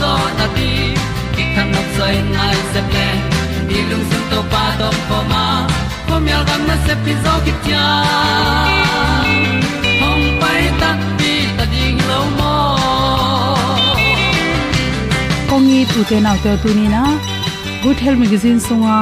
[0.00, 0.70] zo na ti
[1.34, 3.08] ki kan nok sai nai se ple
[3.68, 5.44] ni lung sun to pa to pa ma.
[6.08, 7.86] Ko mi al gam na se pi zo ki tia
[10.00, 12.54] hom pai ta ti ta ding lo mo
[15.50, 17.02] kongi tu te na te tu ni na
[17.82, 18.98] good health magazine sunga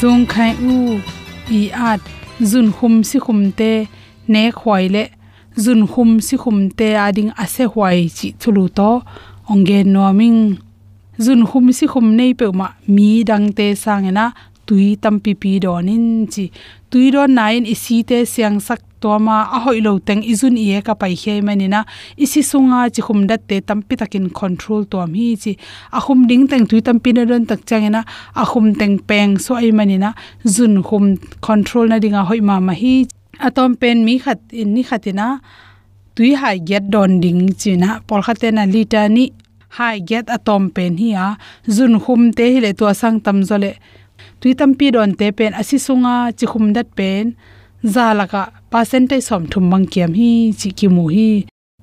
[0.00, 0.78] zong khai u
[1.58, 1.60] i
[1.90, 2.00] at
[2.50, 3.72] zun khum si khum te
[4.32, 5.04] ne khwai le
[5.64, 8.90] zun khum si khum te ading ase hwai chi thulu to
[9.52, 10.56] onge noming
[11.24, 14.24] zun khum si khum nei pe ma mi dang te sangena
[14.66, 16.50] tui tam pi donin chi.
[16.90, 20.80] Tui ron nain isi te siang sak to ma a hoi lo teng izun ie
[20.86, 21.80] ka pai he manina
[22.24, 25.52] isi sunga chi khum dat te tampi takin control to mi chi.
[25.92, 28.00] A khum ding teng tui tampi na ron tak changena
[28.42, 30.10] a khum teng peng so ai manina
[30.54, 31.04] zun khum
[31.46, 32.94] control na dinga hoi ma ma hi.
[33.46, 35.26] Atom pen mi khat in ni khatina
[36.14, 39.24] tui hai get don ding china pol khatena lita ni
[39.76, 41.28] hai get atom pen hi a
[41.76, 43.72] zun khum te hi le to sang tam zole
[44.40, 47.24] tui tampi don te pen asi sunga chi khum dat pen
[47.94, 50.30] zalaka percentage som thum mang kiam hi
[50.60, 51.30] chi ki mu hi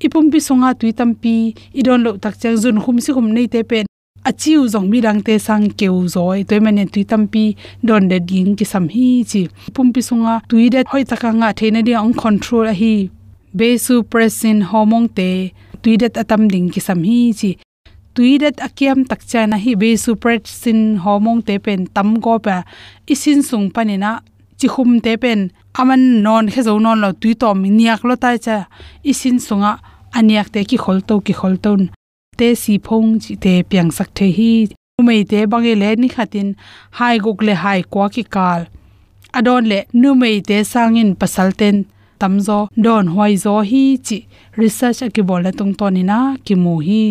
[0.05, 1.35] ipum pi sunga tui tampi
[1.79, 3.85] idon lo tak chang zun khum si khum nei te pen
[4.29, 7.45] achiu zong mi rang te sang keu zoi toy mane tui tampi
[7.87, 9.41] don de ding ki sam hi chi
[9.75, 12.95] pum pi sunga tui de hoi taka nga theina dia ong control a hi
[13.57, 15.27] vasopressin hormone te,
[15.83, 17.51] tuidat atam ding ki sam hi chi,
[18.15, 22.57] tuidat akiam tak chana hi vasopressin hormone te pen tam go pa
[23.13, 24.11] isin sung panina
[24.59, 25.49] chi khum te pen,
[25.79, 28.57] aman non khe zo non lo tui tom niak lo tai cha,
[29.11, 29.71] isin sunga
[30.17, 31.89] aniak te ki khol to ki khol ton
[32.37, 34.51] te si phong chi te piang sak the hi,
[34.99, 36.49] umei te bangi e le ni khatin
[36.97, 38.61] hai gok le hai kwa ki kal
[39.37, 41.77] adon le nu mei te sangin pasalten
[42.21, 44.17] tamzo don hoi zo hi chi
[44.61, 47.03] research ki bol na tung to na ki mu hi.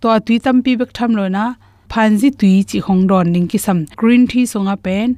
[0.00, 1.44] To tui tam pi bek tham lo na
[1.92, 5.08] phanji tui chi hong don ning ki sam green tea songa pen,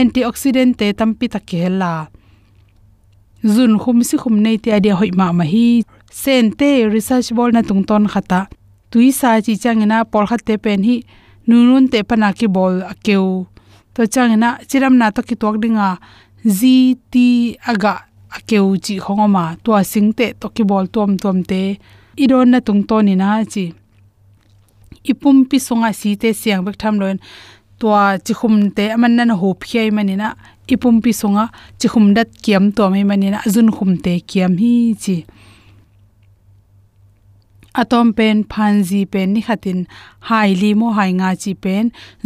[0.00, 1.92] antioxidant te tam pi tak ke la
[3.44, 5.82] zun khum si khum nei te adia hoi ma ma hi.
[6.10, 8.40] Sen te research bol na tung ton khata.
[8.90, 10.96] Tui sa chi changena por khat te pen hi,
[11.48, 13.46] nunun te pana ki bol akeu.
[13.94, 15.98] To changena, chiram na to ki tok dinga.
[16.44, 17.14] Gt
[17.70, 18.07] aga
[18.38, 21.60] akeu chi khongoma to singte à to ki bol tom tom te
[22.22, 23.64] idon na tung to ni na chi
[25.10, 27.18] ipum pi songa si à te siang bek tham loin
[27.78, 30.28] to à chi khum te aman na ho phiai mani manina
[30.72, 31.44] ipum pi songa
[31.78, 35.16] chi khum dat kiam to mai mani na azun khum te kiam hi chi
[37.82, 39.80] atom pen phanji pen ni khatin,
[40.28, 41.84] hai mo hai nga chi pen,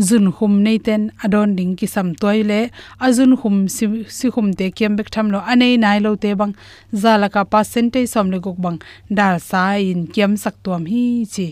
[0.08, 2.60] zun khum nei ten, adon ding ki sam toile
[3.06, 3.84] azun khum si
[4.19, 6.54] si khum te kem bek tham lo anei nai lo te bang
[7.02, 8.78] zala ka percentage som le gok bang,
[9.19, 11.04] dal sa in kem sak tuam hi
[11.34, 11.49] chi.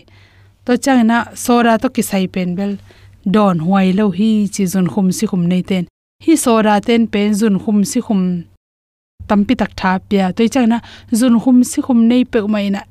[0.65, 2.73] To chang na, sora to ki sai pen bel,
[3.35, 5.85] don huai lo hi chi zun khum si khum nei ten.
[6.25, 8.21] Hi sora ten pen, zun khum si khum,
[9.29, 10.25] tampi tak tha pya.
[10.35, 10.77] To chang na,
[11.19, 12.81] zun khum si khum nei pe mai na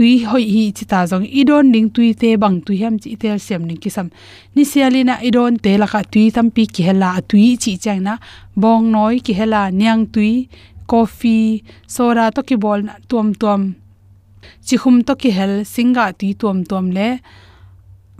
[0.00, 3.38] tui hoi hi chi ta jong idon ning tui te bang tu hem chi tel
[3.46, 4.06] sem ning kisam.
[4.54, 8.14] Ni sialina idon te la ka tui tam pi ki hela tui chi chang na.
[8.62, 10.48] Bong noi ki hela nyang tui,
[10.90, 11.60] coffee,
[11.94, 13.62] soda to ki bol na tuam tuam.
[14.66, 17.08] Chi khum to ki hel singa tui tuam tuam le.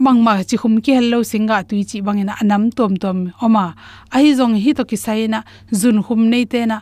[0.05, 3.19] Mang ma chi khum ki hello singa tui chi bangena anam tuam tuam.
[3.45, 3.65] Oma
[4.15, 5.41] ahi jong hi to ki saina
[5.81, 6.79] zun khum nei te na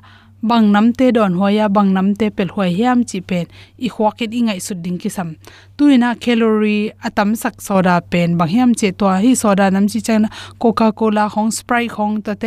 [0.50, 3.46] บางน้ำเตดอนหัวยาบางน้ำเตเป็ดหัวยามจีเป็ด
[3.82, 5.28] อีควากิดอีไงสุดดิ่งกิสัม
[5.76, 12.44] ตุยนะแคลอรี่อะตัมสักโซดาเป็นบางแฮมเจตัวฮีโซดาน้ำจีจังนะโคคาโคลาของสไปร์ของตะเต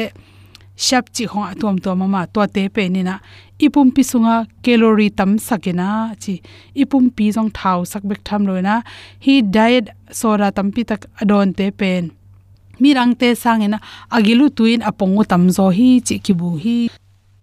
[0.85, 3.15] ชับจีของตัวมตัวมามาตัวเตเป็นนี่นะ
[3.61, 5.89] อีปุ่มปิสุงะแคลอรี่ตัมสักนะ
[6.23, 6.33] จี
[6.77, 8.75] อีปุ่มปีจองเท้าสักเบกทำเลยนะ
[9.25, 9.85] ฮีไดเอท
[10.17, 12.03] โซดาตัมปีตักอดอนเตเป็น
[12.81, 13.81] มีรังเตสังเนะ
[14.13, 16.77] อากิลุตุยนอปงอุตัมโซฮีจีกิบูฮี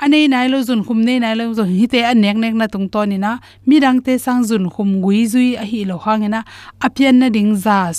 [0.04, 2.88] anei nai lo zun khum nei nai lo zo hi te anek nek na tung
[2.92, 3.32] to ni na.
[3.66, 6.40] Mi rang te sang zun khum gui zui a hi lo hangena
[6.86, 7.98] apian na ding zas.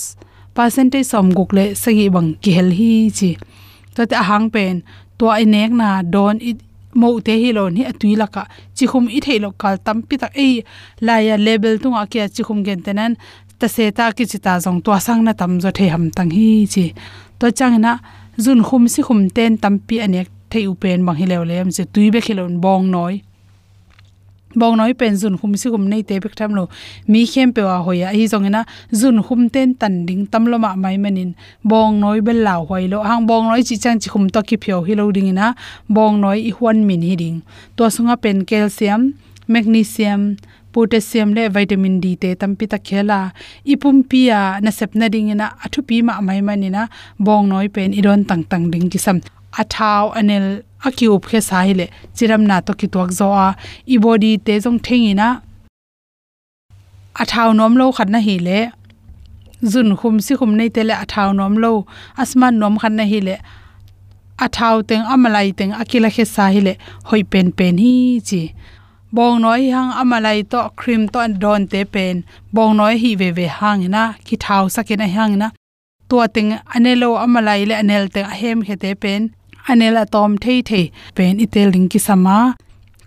[0.56, 3.32] Percentage som guk le sagi bang ki hel hi chi.
[3.96, 4.76] To te hang pen.
[5.18, 6.58] To ai nek na don it
[7.02, 8.44] mo te hi lo ni atui la ka
[8.76, 10.54] chi khum i thei lo kal tam pi tak ei.
[11.06, 13.12] La ya label tu nga kya chi khum gen tenan
[13.60, 16.32] ta se ta ki chi ta jong to sang na tam zo the ham tang
[16.38, 16.86] hi chi.
[17.40, 17.92] To chang na
[18.44, 21.84] zun khum si khum ten tam pi anek thei u pen bang hilew lem se
[21.94, 23.16] tui be khilon bong noi.
[24.56, 26.64] Bong noi pen zun khum si khum nei te bek tham lo.
[27.08, 30.58] Mi khem pe wa hoya hi zong na zun khum ten tan ding tam lo
[30.58, 31.32] ma mai manin
[31.64, 33.04] bong noi bel law hoi lo.
[33.04, 35.54] Hang bong noi chi chang chi khum to ki phyo hi lo ding na
[35.88, 37.42] bong noi i huan min hi ding.
[37.78, 39.02] To sunga pen calcium,
[39.48, 40.22] magnesium,
[40.74, 43.20] potassium le vitamin d te tampi ta khela.
[43.72, 46.90] Ipum pia na sep na ding na athu pi ma mai manina
[47.20, 49.22] bong noi pen iron tang tang ding ki sam
[49.62, 50.48] athau anel
[50.88, 53.48] akiup khe sahile chiram na to ki tuak zo a
[53.94, 55.28] i body te jong thengina
[57.22, 58.60] athau nom lo khat na hi le
[59.72, 61.72] zun khum si khum nei te le athau nom lo,
[62.22, 63.36] asman nom khat na hi le
[64.46, 66.74] athau teng amalai teng akila khe sahile
[67.10, 67.94] hoi pen pen hi
[68.30, 68.44] chi.
[69.12, 72.16] Bong noi hang amalai to cream to don te pen,
[72.54, 75.48] bong noi hi ve ve hang na ki thau sakena hang na
[76.10, 79.22] to ting anelo amalai le anel te ahem khete pen
[79.70, 80.86] anela tom thei thei
[81.16, 82.38] pen itel ring ki sama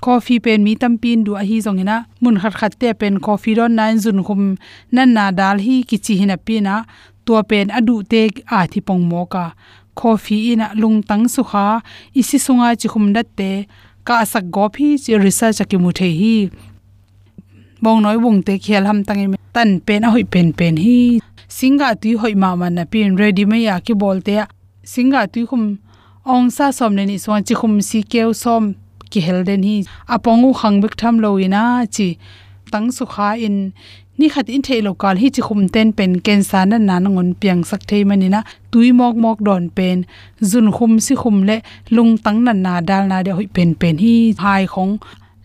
[0.05, 3.57] coffee pen mi tam pin du a hi zongena mun khat khat te pen coffee
[3.59, 4.43] ron nine zun khum
[4.95, 6.75] nan na dal hi ki chi hina pina
[7.25, 8.21] to pen adu te
[8.57, 9.45] a thi pong mo ka
[9.95, 11.81] coffee ina lung tang su kha.
[12.21, 13.51] Isi sunga chi khum dat te
[14.07, 16.37] ka sak go phi chi research ki mu the hi.
[17.83, 21.21] Bong noi bung te khel ham tangi tan pen a hoi pen pen hi.
[21.49, 24.35] Singa tu hoi ma man na pin ready me ya ki bolte
[24.93, 25.65] singa tu khum
[26.25, 28.75] ong sa som ne ni so chi khum si keu som
[29.11, 29.77] ki helden hi.
[30.15, 31.63] Apongu khangbek tham lo ina
[31.95, 32.09] chi
[32.73, 33.73] tang su kha in.
[34.19, 37.31] Ni khat in thei lokal hi chi khum ten pen ken sa na nan ngon
[37.41, 39.99] piang sak thei manina tui mok mok don pen.
[40.51, 41.57] Zun khum si khum le
[41.95, 44.15] lung tang na na dal na de hoi pen pen hi.
[44.45, 44.93] Hai khong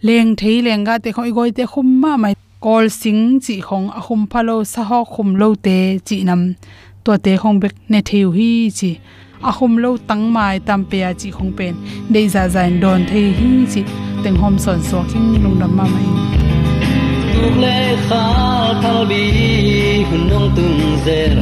[0.07, 2.33] leng thei lenga te khoi goi te khum ma mai.
[2.65, 6.41] Kol sing chi khong a khum phalo sa ho khum lo te chi nam.
[7.03, 8.91] To te khong bek ne theu hi chi
[9.41, 11.75] ahom lo tang mai tam pe a chi khong pen
[12.13, 13.81] dei za zain don thei hi chi
[14.23, 16.07] teng hom son so king lung dam ma mai
[17.33, 17.77] tuk le
[18.07, 18.23] kha
[18.81, 19.21] thal bi
[20.09, 21.35] hun nong tung zer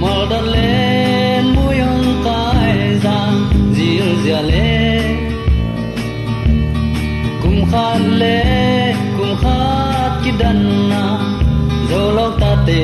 [0.00, 0.70] mal dan le
[1.54, 3.18] mu yong kai za
[3.76, 4.70] zir zia le
[7.42, 8.38] kum khan le
[9.16, 10.58] kum khat ki dan
[10.90, 11.02] na
[11.90, 12.80] zo lok ta te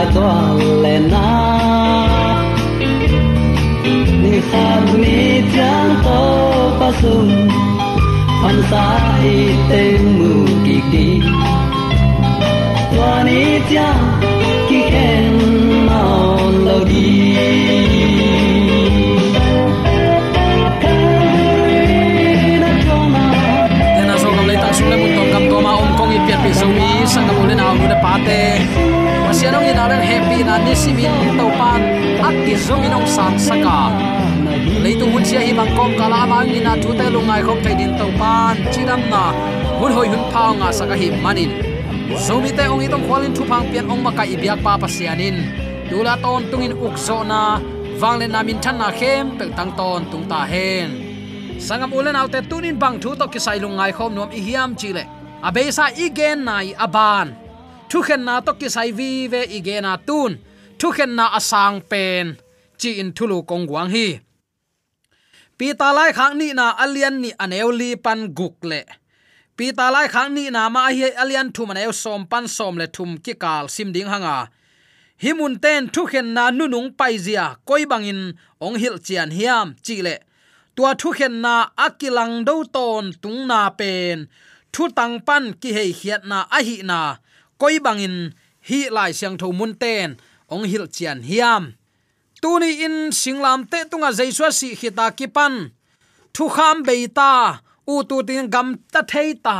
[0.00, 1.26] lại toa na.
[4.22, 6.20] Ni kham ni chang tô
[6.80, 7.28] pa sum
[8.42, 8.86] pan sa
[9.32, 9.36] i
[9.70, 9.82] te
[10.16, 10.32] mu
[10.64, 11.06] ki ki
[13.26, 13.40] ni
[13.70, 14.29] chang
[30.50, 31.78] na nisimin to pan
[32.26, 33.94] ak ki zong inong san saka
[34.82, 37.38] leitu hun siya hi bang kom kala ma ni na thu te lungai
[37.78, 39.30] din to pan chiram na
[39.78, 41.54] hun hoy hun pao nga saka hi manin
[42.58, 45.38] tay ong itong kwalin tupang pian ong maka ibyak pa pasianin
[45.86, 47.62] dula ton tungin ukso na
[48.02, 50.98] vanglen namin chan na khem pe tang ton tung ta hen
[51.62, 55.06] sangam ulen autte tunin bang thu to kisai ngai khom nom ihiam hiam chile
[55.46, 57.39] abesa igen nai aban
[57.90, 60.32] thu khen na to kisai vi ve igena tun.
[60.78, 62.26] Thu khen na asang pen.
[62.80, 64.06] Chi in thulu kong guang hi.
[65.58, 68.80] Pi ta lai khang ni na alian ni aneu li pan guk le.
[69.56, 72.86] Pi ta lai khang ni na ma hi alian thu maneu som pan som le
[72.94, 74.38] thum ki kal sim ding hanga.
[75.22, 78.22] Himun ten thu khen na nunung pai zia koi bangin
[78.64, 80.16] ong hil chian hiam chi le.
[80.76, 81.54] Tua thu khen na
[81.86, 84.18] akilang do ton tung na pen.
[84.72, 87.00] Thu tang pan ki hei hiat na a hi na
[87.60, 88.16] koi bangin
[88.68, 90.08] hi lai siang tho mun ten,
[90.52, 91.62] ong hil chian hiam.
[92.42, 95.54] Tuni in singlam te tunga jaiswa si khita kipan.
[96.34, 97.32] thu kham beita
[97.92, 99.56] u tu tin gam ta theita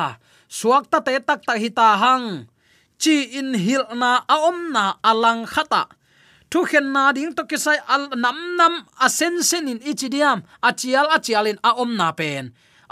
[0.56, 2.26] suak ta te tak ta hita hang.
[3.02, 5.82] Chi in hil na a om na alang khata
[6.50, 10.38] thu khen na ding to kisai al nam nam a sen sen in ichidiam
[10.68, 10.70] a
[11.16, 12.44] achialin a in a om na pen.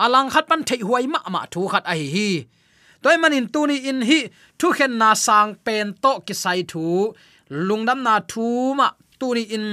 [0.04, 2.30] Alang khat pan thei huai ma ma thu khat a hi hi
[3.02, 4.20] toy manin tuni in hi,
[4.58, 6.84] thu khen na sang pen to kisai thu
[7.66, 8.86] lungdam na thu ma
[9.20, 9.66] tuni in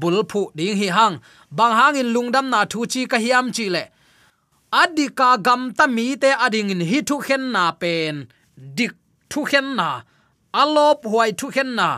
[0.00, 1.16] bulphu ding hi hang,
[1.56, 3.84] bang hang in lungdam na thu chi ka hiam chi le.
[4.80, 8.14] Adika gam ta mi te ading in hi thu khen na pen,
[8.76, 8.92] dik
[9.30, 9.88] thu khen na
[10.60, 11.88] alop huai thu khen na,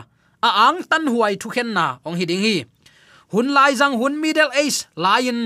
[0.47, 2.55] a ang tan huai thu khen na, ong hi ding hi.
[3.31, 5.39] Hun lai jang hun middle age lion,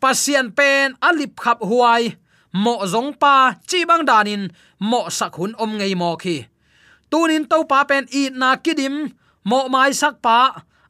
[0.00, 2.02] pasien pen alip khap huai
[2.52, 4.48] mo zong pa chi bang danin
[4.90, 6.36] mo sak hun om ngei mo khi
[7.10, 8.94] tunin to pa pen i na kidim
[9.44, 10.38] mo mai sak pa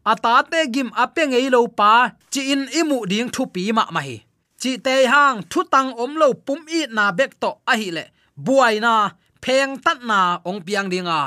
[0.05, 4.01] ata te gim ape ngei lo pa, chi in imu ding thu pi ma ma
[4.01, 4.17] hi
[4.61, 8.05] chi te hang thu tang om lo pum i na bek to a hi le
[8.45, 8.95] buai na,
[9.43, 11.21] pheng tat na ong piang dinga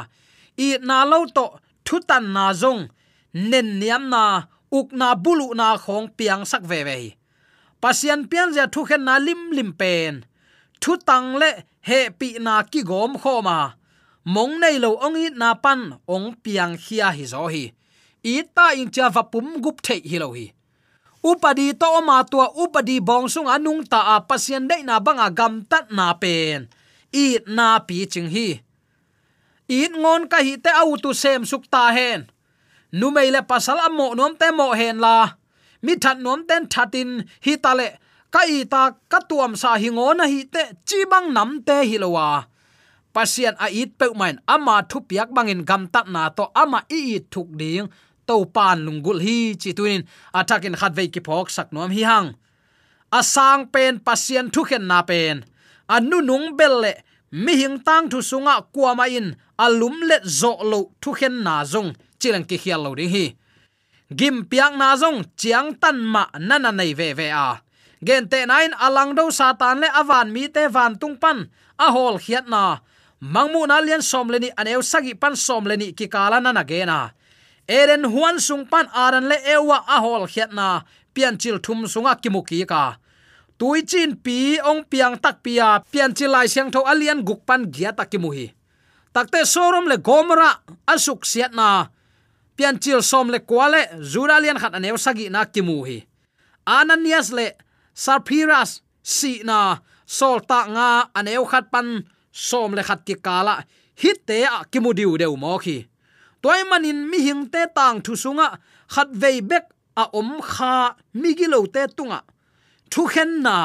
[0.68, 1.46] i na lo to
[1.86, 2.82] thu tan na zong,
[3.34, 4.24] nen niam na,
[4.78, 6.96] uk na bulu na khong piang sak ve ve
[7.86, 10.14] pasian pian ja thu khen na lim lim pen.
[10.82, 11.50] Thu tang le
[11.88, 13.58] he pi na ki gom kho ma
[14.34, 15.82] mong nei lo ong i na pan
[16.14, 17.64] ong piang khia hi zo hi.
[18.34, 20.48] I ta in cha va pum gup the hi lo hi.
[21.30, 25.54] Upadi to ma tua upadi bong sung anung ta a pasien dei na banga gam
[25.70, 26.66] tat na pen.
[27.14, 27.26] I
[27.58, 28.48] na pi ching hi.
[29.80, 32.26] In ngon ka hi te au tu sem suk ta hen.
[32.98, 35.18] Nu mei le pasal amo nom te mo hen la
[35.86, 37.10] mi that nom ten thatin
[37.46, 37.88] hi ta le
[38.34, 41.98] ka i ta ka tuam sa hi ngona hi te chi bang nam te hi
[42.04, 42.28] lowa
[43.16, 47.00] pasien a it pe main ama thu piak bangin gam tat na to ama i
[47.16, 47.88] i thuk ding.
[48.28, 50.02] To pan lungul hi chi tuin.
[50.40, 52.28] Atakin khat ve ki phok sak nom hi hang.
[53.20, 55.38] Asang pen pasien thu khen na pen.
[55.96, 56.94] Anu nung bel le.
[57.44, 59.28] Mi hing tang thu sunga kwama in.
[59.66, 61.90] Alum let zo lo thu khen na zong.
[62.20, 63.26] Chilang ki khial lo ding hi
[64.14, 67.62] gim piang na zong, chiang tan ma nana nei ve ve a.
[68.04, 72.20] Gen te nain alang do satan le avan mi te van tung pan, a hol
[72.20, 72.80] khiat na.
[73.22, 77.10] Mangmu na lian som leni aneu sagi pan som leni ki kala na ge na.
[77.68, 80.84] Eren huan sung pan aran le ewa a hol khiat na.
[81.14, 83.00] Pian chil thum sunga kimuki ka.
[83.58, 87.96] Tui chin pi, ong piang tak pia pian chilai siang tho alian guk pan gia
[87.96, 88.52] takimuhi
[89.16, 91.88] takte sorom le gomra asuk siat na
[92.56, 95.98] pian chil som le kwale zuralian khat anew sagi na kimu hi.
[96.66, 97.48] Ananias le,
[97.94, 103.64] sarpiras si na sol ta nga anew khat pan som le khat ki kala
[104.02, 105.88] hit te a kimu diu deu mo khi.
[106.42, 108.48] Toy manin mi hing te tang thu sunga,
[108.94, 109.66] khat vei bek
[110.02, 112.20] a om kha mi gi lo te tunga.
[112.92, 113.58] Thu khen na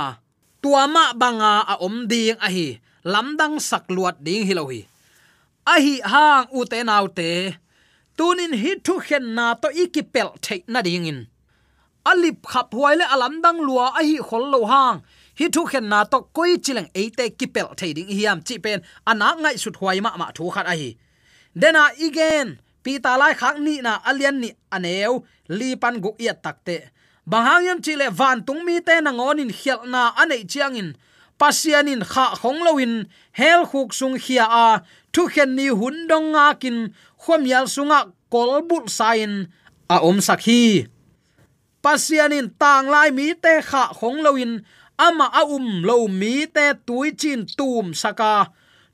[0.62, 2.68] tuama banga a om ding a hi
[3.12, 4.80] lamdang sak luat ding hi lo hi.
[5.72, 7.28] A hi hang u te nau te
[8.20, 11.20] tunin hi thu khen na to ikipel thei na ding in.
[12.10, 14.98] Alip khap huai le alam dang lua a hi khol lo hang.
[15.38, 18.78] Hi thu khen na to koi chilang eite kipel thei ding hiam chi pen.
[19.10, 20.90] Ana ngai sut huai ma ma thu khat a hi.
[21.60, 22.48] Dena igen
[22.84, 25.12] pi ta lai khak ni na alian ni aneu,
[25.58, 26.76] li pan gu ia takte
[27.30, 30.88] bahang yam chile van tung mi te na ngonin khial na anei pasian
[31.40, 32.94] pasianin kha khong loin
[33.38, 34.66] hel khuk sung khia a
[35.12, 36.78] thu khen ni hun dong nga kin
[37.22, 38.00] khom yal sunga
[38.32, 39.32] kolbul sain
[39.94, 40.62] a om sakhi
[41.82, 44.52] pasianin tang lai mi te kha khong loin
[45.06, 48.34] ama a um lo mi te tui chin tum saka.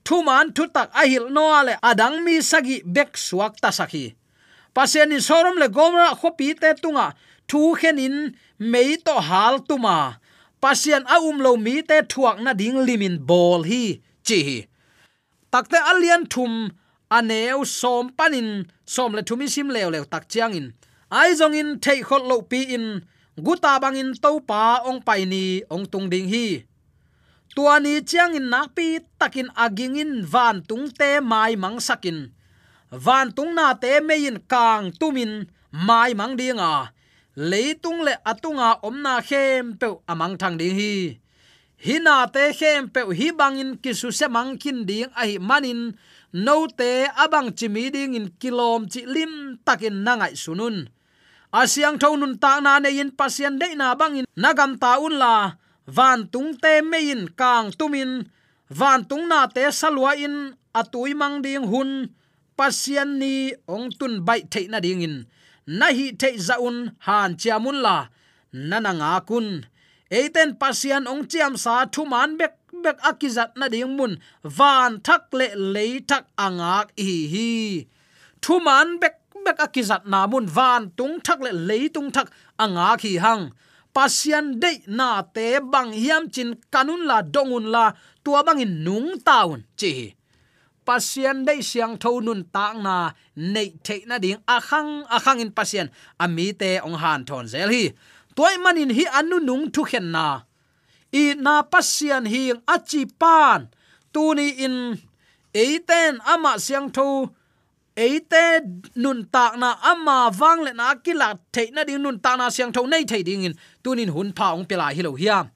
[0.07, 4.05] Thu man thu tak a hil no ale adang mi sagi bek suak ta sakhi
[4.77, 7.07] pasianin sorom le gomra khopi te tunga,
[7.49, 8.17] thu khenin
[8.73, 9.99] mei to hal tuma.
[10.63, 13.85] Pasian a um lo mi te thuak na ding limin bol hi,
[14.27, 14.41] chi
[15.57, 16.53] takte alian thum
[17.17, 18.49] aneu som panin,
[18.95, 20.67] som le thumi sim lew lew tak chiang in
[21.19, 22.87] ai jong in thei khot lo pi in
[23.47, 26.47] guta bang in to pa ong pai ni ong tung ding hi.
[27.55, 28.87] Tua ni chiang in nak pi
[29.21, 32.19] takin aging in van tung te mai mang sakin.
[33.05, 35.33] Van tung na te me in kang tumin,
[35.87, 36.73] mai mang dinga.
[37.51, 40.95] Leitung le atunga omna khem pe amang thang ding hi
[41.85, 45.81] hina te khem pe hi bangin kisu se mangkin ding ai manin,
[46.33, 46.91] no te
[47.25, 49.33] abang chimi ding in kilom chi lim
[49.67, 50.89] takin nangai sunun.
[51.53, 55.35] Asyang thonun ta na ne in pasien de na bangin nagam ta un la,
[55.87, 58.13] van tung te me in kang tumin
[58.79, 60.37] van tung na te salwa in
[60.75, 61.91] atui mang ding hun,
[62.59, 63.35] pasien ni
[63.69, 65.17] ong tun bai the na ding in.
[65.79, 67.97] Na hi the zaun han chiamun la
[68.53, 69.49] nana nga kun
[70.11, 75.23] eiten pasian ong chiam sa thu man bek bek akizat na ding mun, van thak
[75.39, 77.51] le le thak angak hi hi.
[78.43, 82.29] Thu man bek bek akizat na mun, van tung thak le le tung thak
[82.65, 83.45] angak hi hang.
[83.95, 87.85] Pasian de na te bang hiam chin kanun la dongun la
[88.25, 90.13] tua bangin nung taun chi
[90.87, 92.97] pasian de siang tho nun ta na
[93.37, 95.89] nei the na ding akhang akhang in pasian
[96.25, 97.85] ami te ong han thon zel hi
[98.37, 100.27] toy manin hi anu nung thu khen na.
[101.13, 102.43] I na pasian hi
[102.75, 103.61] achi pan.
[104.13, 104.77] Tu ni in
[105.63, 107.09] eiten ama siang tho.
[107.97, 108.45] Eite
[109.03, 112.73] nun tak na ama wang le na kila the na ding nun ta na siang
[112.73, 113.55] tho nei thei ding in.
[113.83, 115.47] Tunin hun pha ong pela hi lo hiam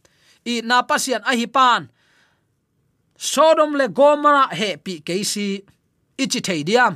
[0.46, 1.90] i na pasian a hi pan.
[3.16, 5.46] Sodom le gomara he pi keisi
[6.16, 6.94] ichi thei diam.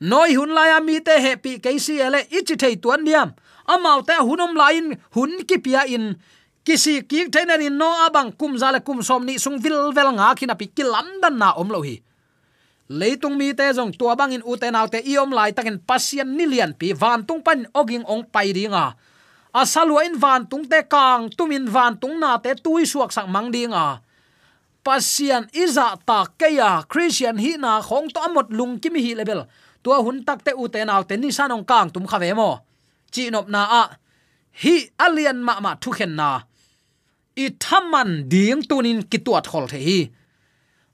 [0.00, 3.28] Noi hun la ya mi te he pi keisi ele ichi thei tuan diam
[3.66, 6.16] amau te hunom lain hun ki pia in.
[6.66, 10.34] Kisi ki thaina in no abang kum zale kum som ni sung vil vel nga
[10.34, 12.02] khina pi kilam dan na om lo hi.
[12.86, 16.94] Leitung mi te jong tua bang in uten autte iom lai takin pasien nilian pi
[16.94, 18.94] van tung pan oging ong pai ringa
[19.50, 23.48] asalua in van tung te kang tumin van tung na te tui suak sak mang
[23.48, 24.04] dinga
[24.86, 29.48] pasian iza ta keya christian hi na khong to amot lung kimi hi level
[29.82, 32.65] tua hun tak te uten autte ni sanong kang tum khave mo
[33.16, 33.84] chi nop na a.
[34.62, 36.30] Hi alian ma ma thu khen na.
[37.44, 40.00] I thaman ding tunin kituat khol the hi.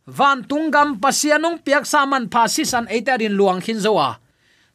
[0.06, 4.08] Van tunggam pasianong piak saman phasisan eitarin luang khin zowa.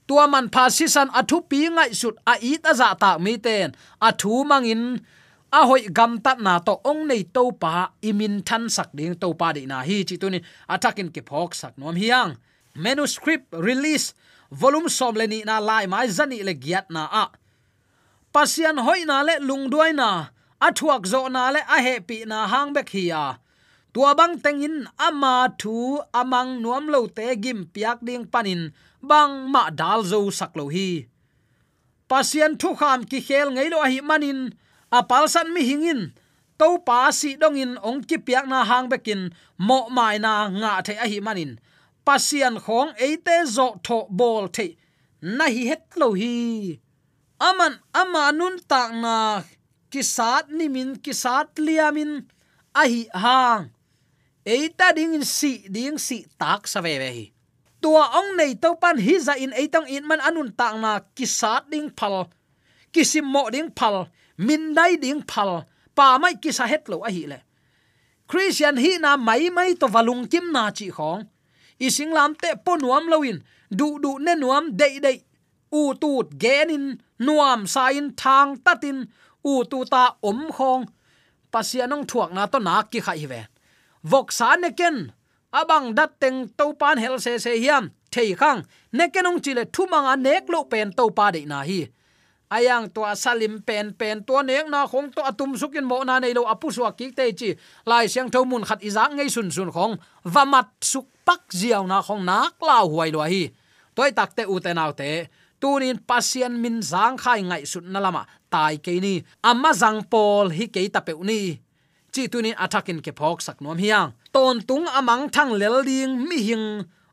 [0.07, 3.75] Tua man phasisan athu pi ngai sut a i ta za ta mi ten.
[4.07, 4.83] Athu mangin
[5.51, 9.27] a hoi gam tat na to ong nei to pa imin than sak ding to
[9.39, 10.43] pa de na hi chi tunin.
[10.73, 12.31] Atakin ke phok sak nom hiang.
[12.83, 14.13] Manuscript release
[14.51, 17.25] volume som le ni na lai mai zani le giat na a.
[18.33, 20.29] Pasian hoi na le lung duai na
[20.61, 23.25] athuak zo na le a he pi na hang bek hi a.
[23.93, 28.61] Tua bang tengin ama thu amang nuam lo te gim piak ding panin,
[29.01, 31.07] bang ma dal zo sak lo hi.
[32.09, 34.39] Pasian thu kham ki khel ngei lo hi manin
[34.91, 36.13] apal san mi hingin
[36.59, 40.93] to pa si dongin ong ki piak na hang bekin, mo mai na nga the
[41.03, 41.59] a hi manin
[42.07, 44.67] pasian khong eite zo tho bol the.
[45.37, 46.79] Na hi het lo hi.
[47.47, 49.43] Aman ama nun tak na
[49.91, 52.11] kisat nimin kisat liamin
[52.77, 53.63] hi hang.
[54.47, 57.25] Eita ding si ding si tak sa ve ve hi.
[57.83, 61.67] Tua ong nei to pan hi za in eitang in man anun tak na kisat
[61.67, 62.31] ding phal.
[62.93, 64.07] Kisim mo ding phal,
[64.39, 65.67] min dai ding phal.
[65.97, 67.39] Pa mai kisa het lo a hi le.
[68.29, 71.27] Christian hi na mai mai to valung kim na chi khong
[71.79, 73.37] ising lam te po nuam loin
[73.69, 75.17] du du ne nuam dei dei.
[75.71, 79.07] U tut genin nuam sain thang tatin
[79.43, 80.85] u tu ta om khong.
[81.51, 83.41] Pasianong thuak na to na ki khai ve
[84.03, 85.11] vok sa ne ken.
[85.53, 87.91] Abang dat teng to pan hel se se hiam.
[88.11, 88.63] Thei khang.
[88.91, 91.87] Ne kenong chile thumanga nek lo pen to pa de na hi.
[92.51, 96.33] Ayang to salim pen pen to nek na khong to atum sukin mo na nei
[96.33, 97.49] lo apu suak ki te chi.
[97.85, 99.99] Lai siang tho mun khat izang ngei sun sun khong.
[100.23, 103.43] Vamat suk pak ziaw na khong nak la huai lo hi.
[103.95, 105.11] Toy tak te u te naw te,
[105.61, 109.13] tunin pasien min zang khai ngai sut na lama, tai ke ni.
[109.49, 111.41] Amma zang pol hi ke ta pe ni.
[112.13, 114.09] Chi tunin attacking ke phok sak nom hiang.
[114.33, 116.67] Ton tung amang thang lel ding mi hing,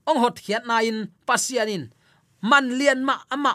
[0.08, 1.84] ong hot khiat na in pasianin
[2.50, 3.54] man lian ma ama.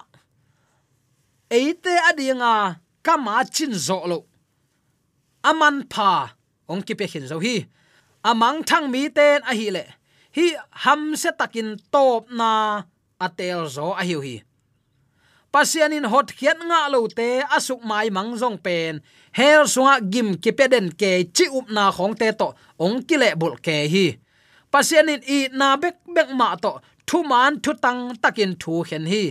[1.57, 4.19] Eite adinga kama chin zo lo.
[5.49, 6.35] Aman pha,
[6.71, 7.55] ong ki pe hin zo hi.
[8.29, 9.98] Amang thang mi ten a hi le
[10.35, 10.47] hi
[10.83, 12.83] ham se takin top na
[13.19, 14.35] atel zo a hiu hi.
[15.49, 19.01] Pasianin hot khiat nga lo te asuk mai mang jong pen.
[19.33, 23.29] Hel sunga gim ki peden ke chi up na khong te to ong ki le
[23.39, 24.05] bul ke hi.
[24.71, 26.71] Pasianin i na bek bek ma to
[27.07, 29.23] thu man thu tang takin thu hen hi.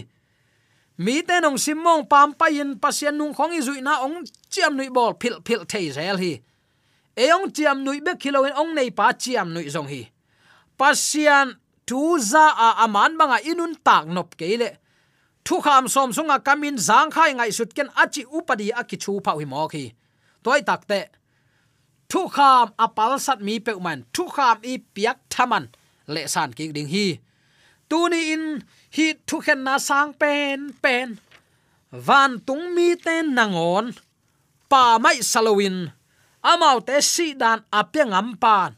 [0.98, 4.74] Mi te nong simong pam pa in pasian nung khong i zui na ong chiam
[4.74, 6.32] nui bol phil phil thei zel hi.
[7.14, 10.02] E ong chiam nui bek kilo in ong nei pa chiam nui zong hi
[10.78, 11.46] pasian
[11.88, 14.70] tuza a aman banga inun tak nop ke le
[15.48, 19.46] thu kham som sunga kamin zang khai ngai sut ken achi upadi akichu phau hi
[19.52, 19.84] mo khi.
[20.44, 21.00] Toy takte
[22.10, 25.64] thu kham apal sat mi pe man thu kham i piak thaman.
[26.14, 27.06] Le san ki ding hi.
[27.88, 28.44] Tu ni in
[28.96, 31.08] hi thu khen na sang pen pen.
[32.06, 33.86] Van tung mi ten nangon.
[34.70, 35.76] Pa mai salowin
[36.50, 38.70] amau te si dan apyang ampan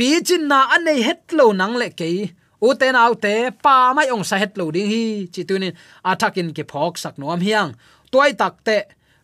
[0.00, 2.08] pi chin na anei het lo nang le ke
[2.68, 5.28] uten autte pa mai ong sa het lo ding hi.
[5.32, 5.76] Chi tunin
[6.10, 7.76] athakin ke phok sak nom hiang.
[8.08, 8.76] Toy takte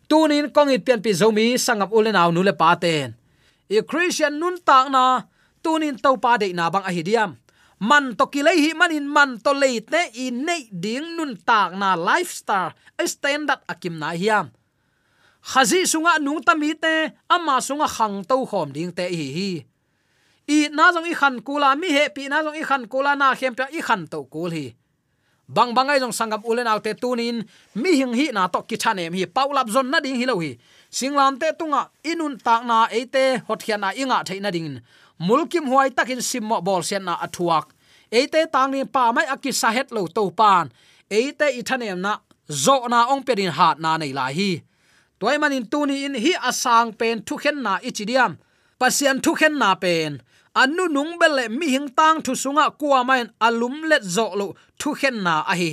[0.05, 3.17] tunin kong it pian pi zomi sangap ulen aw nu le pa ten.
[3.65, 5.25] E christian nun tak na
[5.65, 7.31] tunin to pa de na bang a hidiam
[7.89, 12.77] man to kilei hi manin man to leite i nei ding nun tak na lifestyle
[13.13, 14.53] standard akim na hiam.
[15.41, 19.51] Khazi sunga nung tamite ama sunga khang to khom ding te hi hi
[20.47, 23.35] i na jong i khan kula mi he, pi na jong i khan kula na
[23.35, 24.75] khem pe i khan to kul hi.
[25.47, 27.43] Bang bangai jong sangam ulen autte tunin,
[27.75, 29.25] mi hing hi na to ki thanem hi.
[29.25, 30.57] Paulap zon na ding hi lo hi.
[30.91, 34.81] Singlam te tunga, inun tak na ate hot hian na inga theina ding.
[35.19, 37.71] Mulkim huai takin simmo bol sen na athuak.
[38.11, 40.71] Ate tang ni pa mai aki sahet lo to pan.
[41.11, 41.61] Ate i
[41.95, 42.19] na,
[42.51, 44.63] zo na ong perin hat na nei la hi.
[45.19, 48.37] Toy manin tuni in hi asang pen thu khen na ichidiam.
[48.79, 50.21] Pasian thu khen na pen
[50.61, 54.47] anu nung bele mi hing tang thu sunga kwa main alum let zo lo
[54.79, 55.71] thu khen na a hi.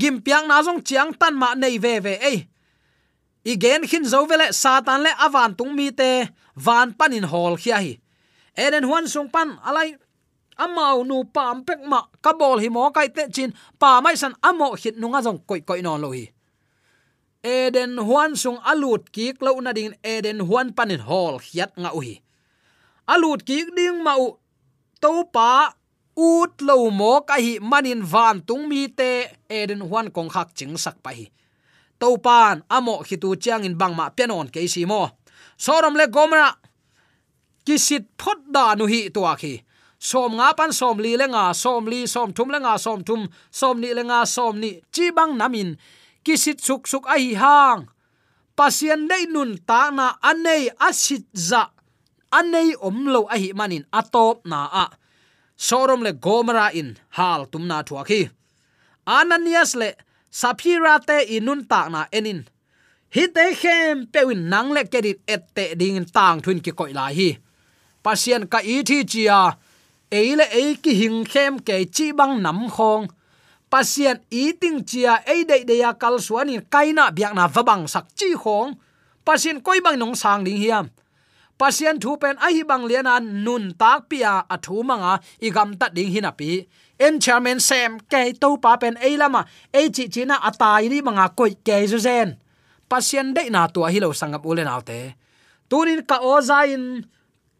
[0.00, 2.38] Gim piang na jong chiang tan ma nei ve ve, ei.
[3.52, 6.10] Igen khin zo vele satan le avan tung mi te,
[6.66, 7.92] van panin hol khia hi.
[8.64, 9.96] Eden huan sung pan alai
[10.64, 14.34] amau nu pam pek ma ka bol hi mo kai te chin, pa mai san
[14.48, 16.24] amo hit nunga jong koi koi non lo hi.
[17.42, 22.14] Eden huan sung alut kik lo na ding eden huan panin hol hiat nga hi
[23.12, 24.28] alut ki ding ma u
[25.02, 25.72] to pa
[26.16, 29.10] ut lo mo ka hi manin van tung mi te
[29.48, 31.26] eden huan kong khak ching sak pa hi
[32.04, 35.02] to pan amo khitu chiang in bang ma pianon ke si mo.
[35.56, 36.52] Sorom le gomra
[37.64, 39.54] kisit phot da nu hi to khi.
[39.98, 43.24] Som nga pan som li le nga, som li, som thum le nga, som thum,
[43.50, 44.70] som ni le nga, som ni.
[44.92, 45.80] Chi bang namin
[46.24, 47.88] kisit suk suk ai hang.
[48.58, 51.73] Pasien dei nun ta na anei asit za
[52.38, 54.86] anei om lo a hi manin atop na a.
[55.66, 58.20] Sorom le gomara in hal tum na thua khi.
[59.06, 59.88] Ananias le
[60.40, 62.40] sapira te inun ta na enin.
[63.14, 67.28] Hi te khem pewin nang le kedit ette ding tang thun ki koi la hi.
[68.04, 69.40] Pasien ka i thi chia
[70.10, 73.06] eile ei ki hing khem ke chi bang nam khong.
[73.70, 78.34] Pasien eating chia ei de de ya kal suani kaina biak na vabang sak chi
[78.42, 78.74] khong.
[79.26, 80.86] Pasien koi bang nong sang ding hiam
[81.58, 85.12] pasien thu pen a hi bang lian an nun tak pia a thu manga
[85.46, 86.50] igam ta ding hina pi.
[87.04, 89.42] En chairman sem ke to pa pen e lama
[89.80, 92.28] e chi china atai ri manga koi ke zu zen.
[92.90, 95.00] Pasien de na tua hi lo sangam ulen autte
[95.74, 96.84] tunin ka ozain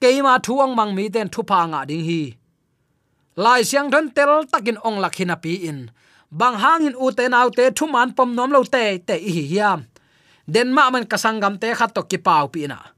[0.00, 2.22] keima thuang mang mi ten thu pa nga ding hi.
[3.44, 5.90] Lai siang thon tel takin ong lakhina pi in.
[6.30, 9.80] Bang hangin u te nau te thu man pom nom lo te te hi hiam.
[10.54, 12.93] Den ma man kasangam te khat to ki pau pi na.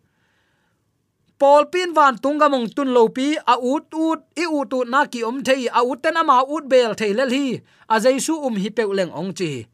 [1.38, 5.04] Paul pin van tunga mong tun lo pi, a ut ut, i ut ut na
[5.04, 8.56] ki om thei, a ut ten ama ut bel thei lel hi, a jaisu um
[8.56, 9.66] hi pe leng ong chi.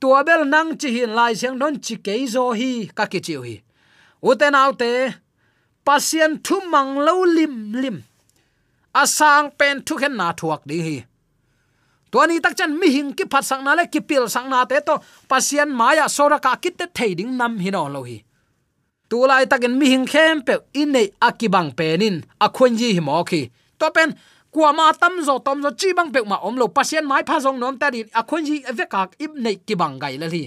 [0.00, 3.34] Tua bel nang chi hin lai siang don chi ke zo hi, ka ki chi
[3.46, 3.56] hi.
[4.22, 4.90] Uten autte
[5.84, 8.02] pasien thu mang lo lim lim
[9.06, 10.96] Sang pen thu khen na thuak di hi.
[12.10, 14.80] Tuani tak chan mi hing ki phat sang na le ki pil sang na te
[14.80, 14.98] to,
[15.28, 18.24] pasien maya sora kit te thei ding nam hi no lo hi
[19.10, 22.22] tu lai takin mi hing khem pe in nei akibang penin.
[22.40, 24.10] Akhon ji hi mo khi to pen
[24.54, 27.36] kwa ma tam zo, tom zo chi bang pe ma om lo pasien mai pha
[27.44, 30.44] zong nom ta din akhon ji eveka ip nei ki bang gai le hi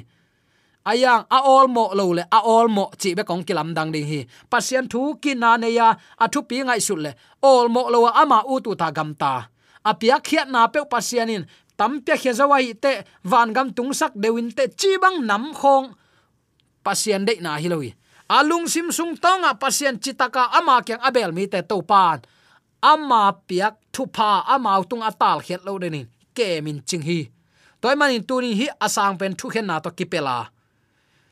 [0.84, 4.08] ayang a all mo lo le, a all mo chi be kong kilam dang ding
[4.08, 4.20] hi.
[4.52, 7.12] Pasien thu ki na ne ya, a thu pi ngai su le.
[7.42, 9.48] All mo lo ama u tu ta gam ta.
[9.84, 11.44] A pia khiat na pe pasien in.
[11.78, 12.92] Tam pe khia zawai te,
[13.24, 15.88] van gam tung sak dewin te chi bang nam khong.
[16.84, 17.92] Pasien de na hi loi
[18.30, 22.22] alung sim sung tonga pasien chitaka ama kyang abel mi te to pan
[22.82, 27.30] ama piak thu pa ama tung atal khet lo denin ke min ching hi.
[27.82, 30.48] Toy manin tuni hi asang pen thu khen na to kipela.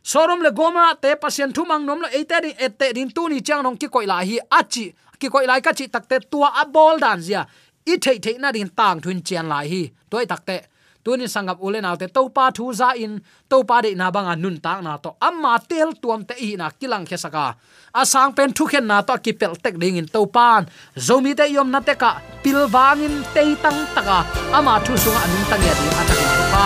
[0.04, 3.64] Sorom le goma te pasien thumang nom lo ate din ate din tu ni chang
[3.64, 4.86] nong ki koi la hi achi,
[5.20, 7.46] ki koi lai ka chi takte tua a bol dan zia.
[7.92, 9.84] I thei thei na din tang thun chen lai hi.
[10.10, 10.56] Toy takte
[11.04, 14.58] tunin sangap ulen alte to pa thu za in to pa de na banga nun
[14.58, 15.16] tak na to.
[15.22, 17.46] Amma tel tuam te i na kilang khe saka.
[17.94, 21.46] Asang pen thu khen na to ki pel tek ding in to pan zomi te
[21.56, 22.12] yom na te ka,
[22.44, 24.20] pil wangin te tang taka.
[24.58, 26.20] Ama thu sunga anung tang ya di atak
[26.54, 26.66] pa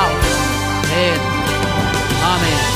[0.95, 1.19] amen.
[2.23, 2.74] Amen.